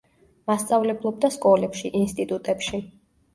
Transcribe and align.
მასწავლებლობდა 0.51 1.31
სკოლებში, 1.35 1.93
ინსტიტუტებში. 2.01 2.83